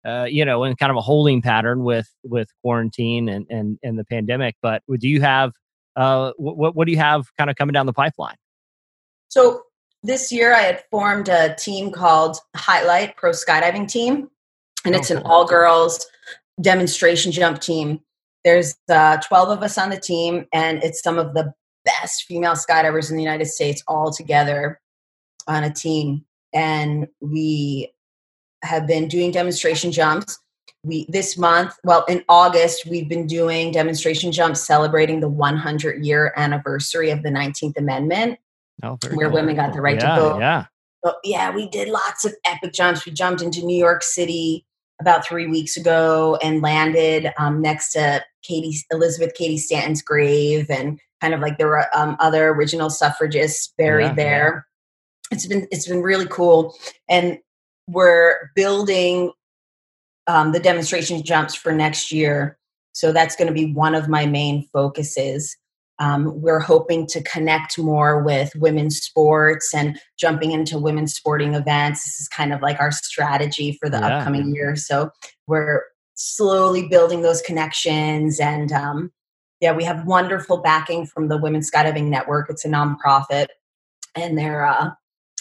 [0.05, 3.97] uh you know in kind of a holding pattern with with quarantine and and and
[3.97, 4.55] the pandemic.
[4.61, 5.53] But do you have
[5.95, 8.35] uh what what do you have kind of coming down the pipeline?
[9.33, 9.63] So
[10.03, 14.29] this year I had formed a team called Highlight Pro Skydiving Team,
[14.85, 16.05] and it's an all girls
[16.61, 18.01] demonstration jump team.
[18.45, 21.51] There's uh, 12 of us on the team, and it's some of the
[21.83, 24.79] best female skydivers in the United States all together
[25.47, 26.25] on a team.
[26.53, 27.91] And we
[28.61, 30.37] have been doing demonstration jumps.
[30.83, 36.33] We this month, well, in August, we've been doing demonstration jumps celebrating the 100 year
[36.35, 38.37] anniversary of the 19th Amendment
[38.81, 39.35] Oh, where cool.
[39.35, 40.39] women got the right yeah, to vote.
[40.39, 40.65] Yeah.
[41.03, 43.05] But yeah, we did lots of epic jumps.
[43.05, 44.65] We jumped into New York City
[45.01, 50.99] about three weeks ago and landed um, next to Cady Elizabeth Cady Stanton's grave, and
[51.21, 54.67] kind of like there were um, other original suffragists buried Yeah, there.
[55.31, 56.75] It's been it's been really cool,
[57.09, 57.37] and
[57.87, 59.31] we're building
[60.27, 62.57] um, the demonstration jumps for next year.
[62.93, 65.57] So that's going to be one of my main focuses.
[66.03, 72.03] Um, we're hoping to connect more with women's sports and jumping into women's sporting events.
[72.03, 74.17] This is kind of like our strategy for the Yeah.
[74.17, 74.75] upcoming year.
[74.75, 75.11] So
[75.47, 75.83] we're
[76.15, 78.39] slowly building those connections.
[78.41, 79.11] And um,
[79.61, 82.49] yeah, we have wonderful backing from the Women's Skydiving Network.
[82.49, 83.47] It's a nonprofit,
[84.13, 84.91] and they're uh,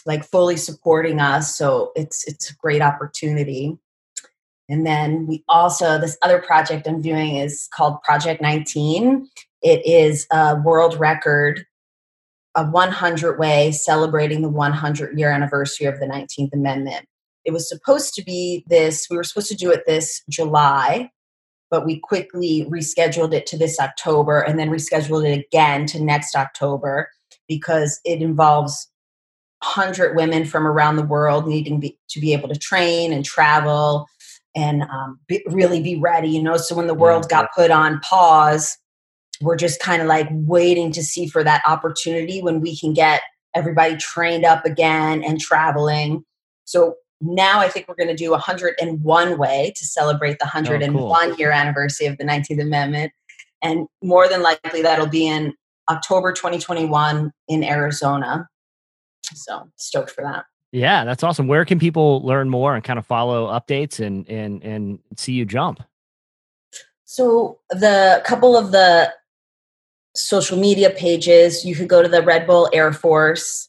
[0.06, 1.56] like fully supporting us.
[1.56, 3.78] So it's it's a great opportunity.
[4.68, 9.28] And then we also this other project I'm doing is called Project 19.
[9.62, 11.64] It is a world record,
[12.54, 17.06] a 100 way celebrating the 100 year anniversary of the 19th Amendment.
[17.44, 21.10] It was supposed to be this, we were supposed to do it this July,
[21.70, 26.36] but we quickly rescheduled it to this October and then rescheduled it again to next
[26.36, 27.08] October
[27.48, 28.88] because it involves
[29.62, 34.06] 100 women from around the world needing be, to be able to train and travel
[34.54, 36.56] and um, be, really be ready, you know.
[36.56, 38.76] So when the world got put on pause,
[39.42, 43.22] we're just kind of like waiting to see for that opportunity when we can get
[43.54, 46.24] everybody trained up again and traveling.
[46.64, 51.50] So now I think we're going to do 101 way to celebrate the 101 year
[51.50, 53.12] anniversary of the 19th Amendment.
[53.62, 55.54] And more than likely, that'll be in
[55.88, 58.48] October 2021 in Arizona.
[59.34, 60.44] So stoked for that.
[60.72, 61.48] Yeah, that's awesome.
[61.48, 65.44] Where can people learn more and kind of follow updates and and and see you
[65.44, 65.82] jump?
[67.04, 69.12] So the couple of the
[70.14, 73.68] social media pages, you could go to the Red Bull Air Force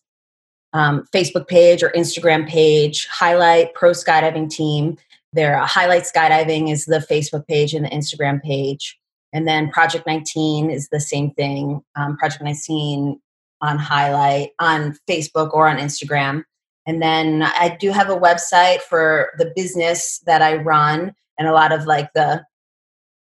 [0.73, 4.97] um, Facebook page or Instagram page, highlight Pro Skydiving Team.
[5.31, 8.99] Their uh, highlight skydiving is the Facebook page and the Instagram page.
[9.31, 11.81] And then Project 19 is the same thing.
[11.95, 13.19] Um, Project 19
[13.61, 16.43] on highlight on Facebook or on Instagram.
[16.85, 21.53] And then I do have a website for the business that I run and a
[21.53, 22.43] lot of like the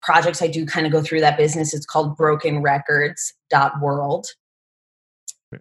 [0.01, 1.73] projects I do kind of go through that business.
[1.73, 4.27] It's called broken brokenrecords.world.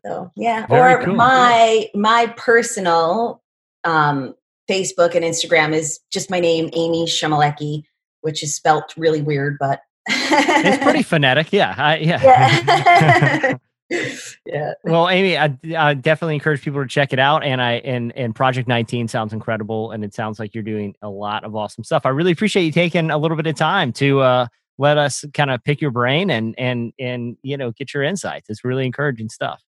[0.04, 0.66] So yeah.
[0.66, 1.14] Very or cool.
[1.14, 3.42] my my personal
[3.84, 4.34] um
[4.70, 7.84] Facebook and Instagram is just my name, Amy Chmelecki,
[8.20, 11.52] which is spelt really weird, but It's pretty phonetic.
[11.52, 11.74] Yeah.
[11.76, 12.22] I, yeah.
[12.22, 13.54] yeah.
[14.46, 14.74] yeah.
[14.84, 17.42] well, Amy, I, I definitely encourage people to check it out.
[17.42, 21.08] And I and and Project 19 sounds incredible, and it sounds like you're doing a
[21.08, 22.04] lot of awesome stuff.
[22.04, 25.50] I really appreciate you taking a little bit of time to uh, let us kind
[25.50, 28.50] of pick your brain and and and you know get your insights.
[28.50, 29.62] It's really encouraging stuff.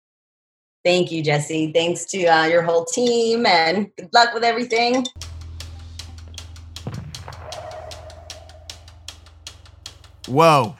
[0.85, 1.73] Thank you, Jesse.
[1.73, 5.05] Thanks to uh, your whole team, and good luck with everything.
[10.27, 10.77] Whoa.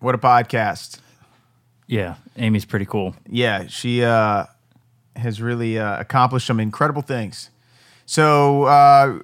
[0.00, 1.01] What a podcast.
[1.92, 3.14] Yeah, Amy's pretty cool.
[3.28, 4.46] Yeah, she uh,
[5.14, 7.50] has really uh, accomplished some incredible things.
[8.06, 9.18] So, uh,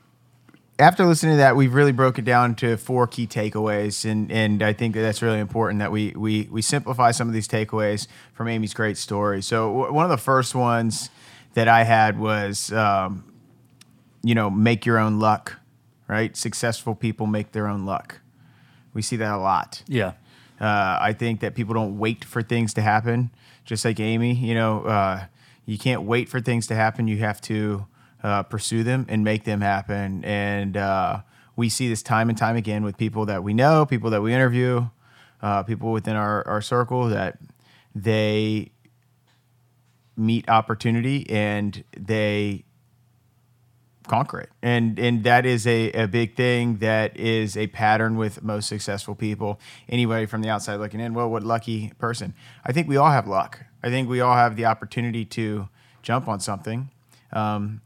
[0.79, 4.63] after listening to that, we've really broken it down to four key takeaways, and and
[4.63, 8.07] I think that that's really important that we we we simplify some of these takeaways
[8.35, 9.41] from Amy's great story.
[9.41, 11.09] So w- one of the first ones
[11.55, 13.33] that I had was, um,
[14.23, 15.57] you know, make your own luck,
[16.07, 16.37] right?
[16.37, 18.21] Successful people make their own luck.
[18.93, 19.83] We see that a lot.
[19.89, 20.13] Yeah.
[20.61, 23.31] Uh, I think that people don't wait for things to happen,
[23.65, 24.35] just like Amy.
[24.35, 25.25] You know, uh,
[25.67, 27.09] you can't wait for things to happen.
[27.09, 27.87] You have to
[28.23, 30.25] uh, pursue them and make them happen.
[30.25, 31.21] And uh,
[31.57, 34.35] we see this time and time again with people that we know, people that we
[34.35, 34.89] interview,
[35.43, 37.39] uh, people within our, our circle that
[37.95, 38.73] they
[40.17, 42.65] meet opportunity and they
[44.09, 44.51] conquer it.
[44.63, 49.15] And and that is a, a big thing that is a pattern with most successful
[49.15, 49.61] people.
[49.89, 52.35] Anybody from the outside looking in, well, what lucky person.
[52.65, 53.65] I think we all have luck.
[53.83, 55.69] I think we all have the opportunity to
[56.03, 56.91] jump on something,
[57.33, 57.81] um,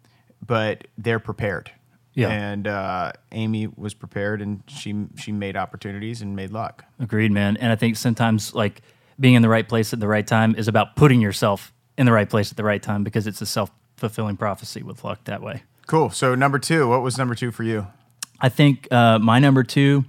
[0.46, 1.70] but they're prepared.
[2.14, 2.28] Yeah.
[2.28, 6.84] And uh, Amy was prepared, and she she made opportunities and made luck.
[7.00, 7.56] Agreed, man.
[7.56, 8.82] And I think sometimes like
[9.18, 12.12] being in the right place at the right time is about putting yourself in the
[12.12, 15.42] right place at the right time because it's a self fulfilling prophecy with luck that
[15.42, 15.62] way.
[15.92, 16.08] Cool.
[16.08, 17.86] So number two, what was number two for you?
[18.40, 20.06] I think uh, my number two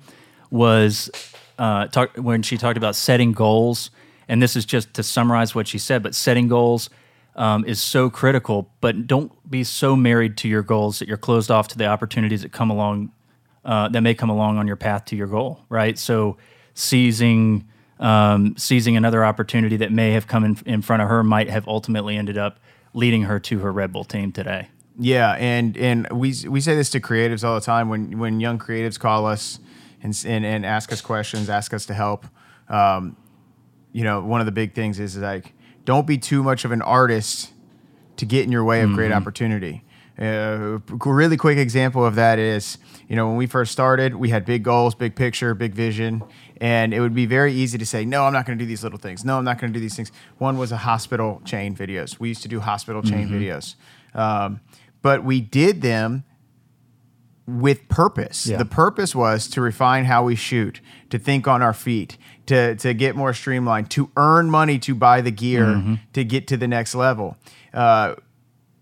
[0.49, 1.11] was
[1.59, 3.91] uh, talk, when she talked about setting goals,
[4.29, 6.89] and this is just to summarize what she said, but setting goals
[7.35, 8.71] um, is so critical.
[8.79, 12.43] But don't be so married to your goals that you're closed off to the opportunities
[12.43, 13.11] that come along,
[13.65, 15.65] uh, that may come along on your path to your goal.
[15.67, 15.99] Right.
[15.99, 16.37] So
[16.75, 17.67] seizing
[17.99, 21.67] um, seizing another opportunity that may have come in, in front of her might have
[21.67, 22.61] ultimately ended up
[22.93, 24.69] leading her to her Red Bull team today.
[24.99, 28.59] Yeah, and and we we say this to creatives all the time when when young
[28.59, 29.59] creatives call us
[30.01, 32.27] and and, and ask us questions, ask us to help.
[32.69, 33.17] Um,
[33.91, 35.53] you know, one of the big things is like
[35.85, 37.51] don't be too much of an artist
[38.17, 39.83] to get in your way of great opportunity.
[40.17, 42.77] Uh, a really quick example of that is,
[43.07, 46.23] you know, when we first started, we had big goals, big picture, big vision,
[46.61, 48.83] and it would be very easy to say, no, I'm not going to do these
[48.83, 49.25] little things.
[49.25, 50.11] No, I'm not going to do these things.
[50.37, 52.19] One was a hospital chain videos.
[52.19, 53.73] We used to do hospital chain videos,
[54.13, 54.61] um,
[55.03, 56.23] but we did them
[57.45, 58.47] with purpose.
[58.47, 58.57] Yeah.
[58.57, 60.79] The purpose was to refine how we shoot,
[61.09, 65.21] to think on our feet, to to get more streamlined, to earn money to buy
[65.21, 65.93] the gear Mm-hmm.
[66.13, 67.37] to get to the next level.
[67.73, 68.15] Uh,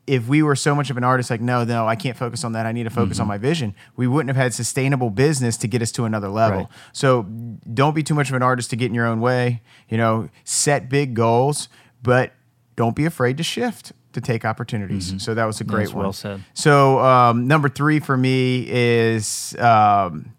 [0.07, 2.51] if we were so much of an artist, like no, no, I can't focus on
[2.53, 2.65] that.
[2.67, 3.22] I need to focus Mm-hmm.
[3.24, 3.74] on my vision.
[3.95, 6.59] We wouldn't have had sustainable business to get us to another level.
[6.59, 6.67] Right.
[6.91, 9.61] So don't be too much of an artist to get in your own way.
[9.89, 11.67] You know, set big goals,
[12.03, 12.34] but
[12.76, 15.24] don't be afraid to shift to take opportunities.
[15.24, 16.03] So that was a great That's one.
[16.05, 16.43] well said.
[16.53, 20.34] So um, number three for me is um,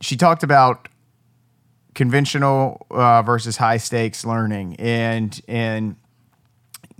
[0.00, 0.88] she talked about
[1.94, 5.96] conventional uh, versus high stakes learning, and and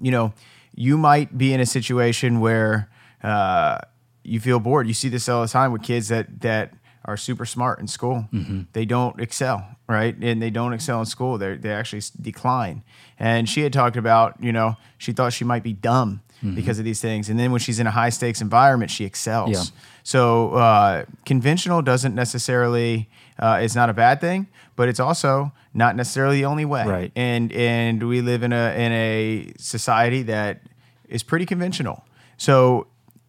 [0.01, 0.33] you know
[0.75, 2.89] you might be in a situation where
[3.23, 3.79] uh,
[4.25, 4.87] you feel bored.
[4.87, 6.75] You see this all the time with kids that that
[7.05, 8.29] are super smart in school.
[8.73, 10.15] They don't excel, right?
[10.21, 11.39] And they don't excel in school.
[11.39, 12.83] They they actually decline.
[13.19, 16.23] And she had talked about, you know, she thought she might be dumb
[16.55, 17.29] because of these things.
[17.29, 19.51] And then when she's in a high stakes environment, she excels.
[19.51, 19.63] Yeah.
[20.03, 25.97] So uh, conventional doesn't necessarily uh, is not a bad thing, but it's also not
[25.97, 26.87] necessarily the only way.
[26.87, 27.13] Right.
[27.15, 30.63] And and we live in a in a society that
[31.09, 32.05] is pretty conventional.
[32.39, 32.87] So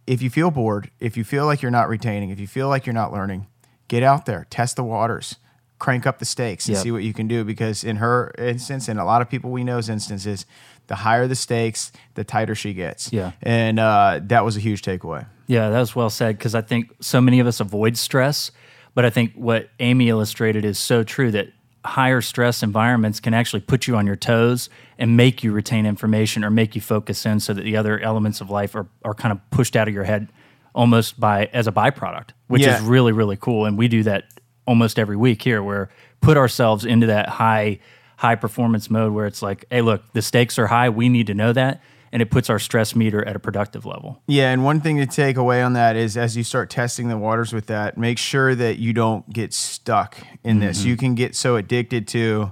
[0.07, 2.86] if you feel bored, if you feel like you're not retaining, if you feel like
[2.86, 3.47] you're not learning,
[3.91, 5.35] get out there, test the waters,
[5.79, 6.83] crank up the stakes, and Yep.
[6.83, 7.43] see what you can do.
[7.43, 10.45] Because in her instance, and a lot of people we know's instances,
[10.87, 13.11] the higher the stakes, the tighter she gets.
[13.11, 13.31] Yeah.
[13.41, 15.25] And uh, that was a huge takeaway.
[15.47, 18.51] Yeah, that was well said because I think so many of us avoid stress,
[18.95, 21.47] but I think what Amy illustrated is so true that
[21.83, 24.69] higher stress environments can actually put you on your toes
[24.99, 28.39] and make you retain information or make you focus in so that the other elements
[28.39, 30.29] of life are, are kind of pushed out of your head
[30.74, 32.76] almost by as a byproduct, which Yeah.
[32.78, 33.65] is really, really cool.
[33.65, 34.26] And we do that
[34.65, 35.89] almost every week here where
[36.22, 37.80] put ourselves into that high
[38.17, 41.34] high performance mode where it's like, hey, look, the stakes are high, we need to
[41.34, 41.82] know that.
[42.11, 44.22] And it puts our stress meter at a productive level.
[44.28, 47.17] Yeah, and one thing to take away on that is as you start testing the
[47.17, 50.67] waters with that, make sure that you don't get stuck in Mm-hmm.
[50.67, 50.84] this.
[50.84, 52.51] You can get so addicted to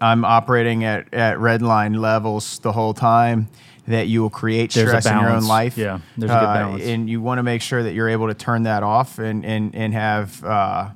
[0.00, 3.48] I'm operating at, at red line levels the whole time
[3.86, 5.76] that you will create There's stress in your own life.
[5.76, 6.84] Yeah, there's a good Uh, balance.
[6.84, 9.74] And you want to make sure that you're able to turn that off and and,
[9.74, 10.90] and have uh,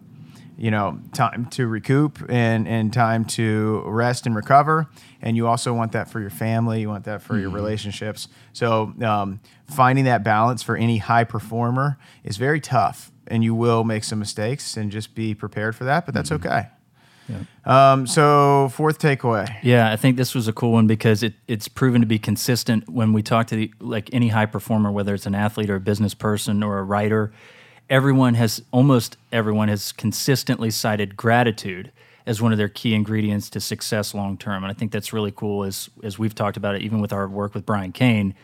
[0.56, 4.86] you know time to recoup and and time to rest and recover
[5.20, 7.56] and you also want that for your family you want that for your Mm-hmm.
[7.56, 13.52] relationships so um, finding that balance for any high performer is very tough and you
[13.52, 16.46] will make some mistakes and just be prepared for that but that's Mm-hmm.
[16.46, 16.68] okay
[17.64, 19.54] Um, so fourth takeaway.
[19.62, 22.88] Yeah, I think this was a cool one because it, it's proven to be consistent
[22.88, 25.80] when we talk to the, like any high performer, whether it's an athlete or a
[25.80, 27.32] business person or a writer.
[27.88, 31.92] Everyone has almost everyone has consistently cited gratitude
[32.26, 35.32] as one of their key ingredients to success long term, and I think that's really
[35.32, 35.64] cool.
[35.64, 38.34] As as we've talked about it, even with our work with Brian Kane,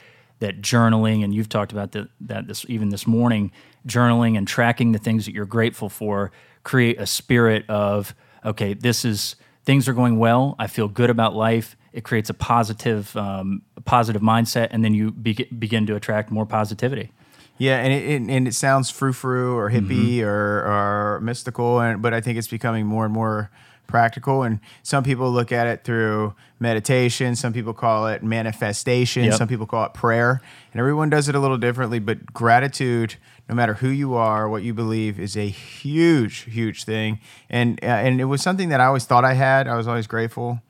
[0.41, 3.51] that journaling, and you've talked about the, that this even this morning,
[3.87, 8.15] journaling and tracking the things that you're grateful for create a spirit of
[8.45, 10.57] okay, this is things are going well.
[10.59, 11.77] I feel good about life.
[11.93, 16.47] It creates a positive, um, positive mindset, and then you be- begin to attract more
[16.47, 17.11] positivity.
[17.59, 20.27] Yeah, and it, it and it sounds frou frou or hippie Mm-hmm.
[20.27, 23.51] or or mystical, and but I think it's becoming more and more
[23.91, 24.43] practical.
[24.43, 27.37] And some people look at it through meditation.
[27.37, 29.25] Some people call it manifestation.
[29.25, 29.35] Yep.
[29.35, 30.41] Some people call it prayer,
[30.73, 31.99] and everyone does it a little differently.
[31.99, 33.17] But gratitude,
[33.49, 37.21] no matter who you are, what you believe, is a huge, huge thing.
[37.49, 39.69] And uh, and it was something that I always thought I had.
[39.69, 40.61] I was always grateful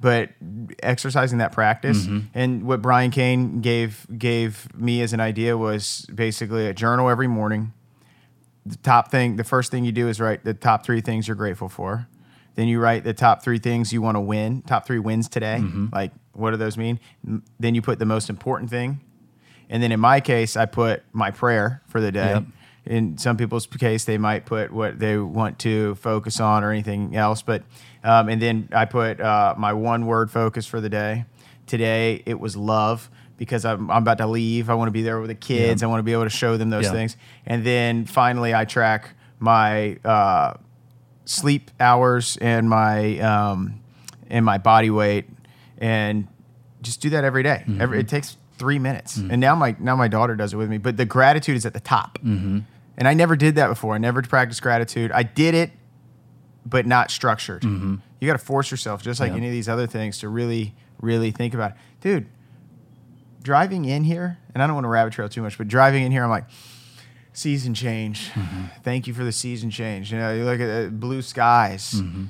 [0.00, 0.30] but
[0.82, 6.66] exercising that practice and what Brian Kane gave gave me as an idea was basically
[6.66, 7.72] a journal every morning.
[8.66, 11.36] The top thing, the first thing you do is write the top three things you're
[11.36, 12.08] grateful for.
[12.54, 15.62] Then you write the top three things you want to win, top three wins today.
[15.92, 17.00] Like, what do those mean?
[17.58, 19.00] Then you put the most important thing.
[19.70, 22.32] And then in my case, I put my prayer for the day.
[22.34, 22.44] Yep.
[22.86, 27.16] In some people's case, they might put what they want to focus on or anything
[27.16, 27.40] else.
[27.40, 27.62] But
[28.04, 31.24] um, and then I put uh, my one word focus for the day.
[31.66, 34.68] Today it was love because I'm, I'm about to leave.
[34.68, 35.82] I want to be there with the kids.
[35.82, 36.92] I want to be able to show them those Yeah.
[36.92, 37.16] things.
[37.46, 40.54] And then finally, I track my uh,
[41.24, 43.80] sleep hours and my um,
[44.28, 45.28] and my body weight,
[45.78, 46.28] and
[46.82, 47.64] just do that every day.
[47.66, 47.80] Mm-hmm.
[47.80, 49.30] Every it takes three minutes, mm-hmm.
[49.30, 50.78] and now my now my daughter does it with me.
[50.78, 52.60] But the gratitude is at the top, mm-hmm.
[52.96, 53.94] and I never did that before.
[53.94, 55.10] I never practiced gratitude.
[55.12, 55.70] I did it,
[56.64, 57.64] but not structured.
[57.64, 59.36] You got to force yourself, just like Yeah.
[59.36, 62.26] any of these other things, to really really think about it, dude.
[63.42, 66.10] Driving in here, and I don't want to rabbit trail too much, but driving in
[66.12, 66.46] here, I'm like,
[67.34, 68.30] season change.
[68.30, 68.64] Mm-hmm.
[68.82, 70.10] Thank you for the season change.
[70.10, 71.94] You know, you look at uh, blue skies.
[71.94, 72.24] Mm-hmm.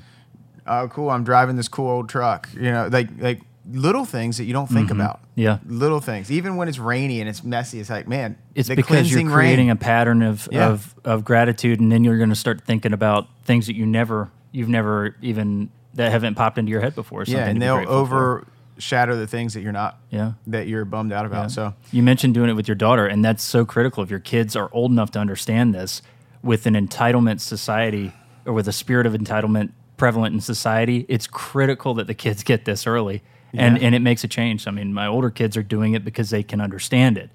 [0.67, 1.09] Oh, cool!
[1.09, 2.49] I'm driving this cool old truck.
[2.53, 3.41] You know, like like
[3.71, 5.01] little things that you don't think mm-hmm.
[5.01, 5.21] about.
[5.35, 5.59] Yeah.
[5.65, 6.31] little things.
[6.31, 9.71] Even when it's rainy and it's messy, it's like, man, It's because you're creating rain.
[9.71, 10.69] a pattern of, Yeah.
[10.69, 14.31] of of gratitude, and then you're going to start thinking about things that you never,
[14.51, 17.23] you've never even that haven't popped into your head before.
[17.25, 18.47] yeah, and they'll grateful for.
[18.75, 19.99] Overshadow the things that you're not.
[20.09, 20.33] Yeah.
[20.47, 21.51] that you're bummed out about.
[21.51, 24.03] So You mentioned doing it with your daughter, and that's so critical.
[24.03, 26.01] If your kids are old enough to understand this,
[26.43, 28.13] with an entitlement society
[28.45, 32.65] or with a spirit of entitlement prevalent in society, it's critical that the kids get
[32.65, 33.23] this early,
[33.53, 33.87] and Yeah.
[33.87, 34.67] and it makes a change.
[34.67, 37.29] I mean, my older kids are doing it because they can understand it,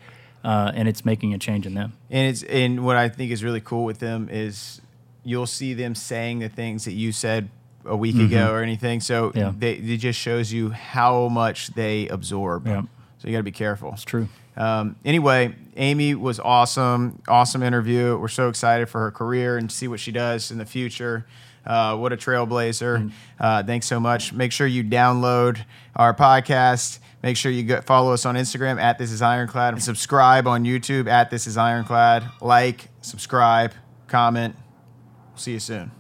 [0.45, 1.95] uh, and it's making a change in them.
[2.11, 4.81] And it's and what I think is really cool with them is
[5.25, 7.49] you'll see them saying the things that you said
[7.85, 9.01] a week ago or anything.
[9.01, 9.39] So Mm-hmm.
[9.39, 9.53] Yeah.
[9.57, 12.67] they, it just shows you how much they absorb.
[12.67, 12.83] Yeah.
[13.19, 13.93] So you got to be careful.
[13.93, 14.29] It's true.
[14.57, 17.23] Um, anyway, Amy was awesome.
[17.29, 18.17] Awesome interview.
[18.19, 21.27] We're so excited for her career and to see what she does in the future.
[21.65, 23.13] Uh, what a trailblazer.
[23.39, 24.33] Uh, thanks so much.
[24.33, 25.61] Make sure you download
[25.95, 26.99] our podcast.
[27.23, 29.75] Make sure you go, follow us on Instagram at This Is Ironclad.
[29.75, 32.25] And subscribe on YouTube at This Is Ironclad.
[32.41, 33.73] Like, subscribe,
[34.09, 34.57] comment.
[35.37, 36.00] See you soon.